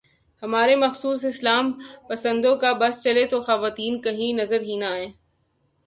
ہمارے 0.43 0.75
مخصوص 0.75 1.25
اسلام 1.25 1.71
پسندوں 2.09 2.55
کا 2.55 2.71
بس 2.73 3.01
چلے 3.03 3.25
تو 3.25 3.41
خواتین 3.41 4.01
کہیں 4.01 4.31
نظر 4.33 4.61
ہی 4.61 4.75
نہ 4.75 4.85
آئیں۔ 4.85 5.11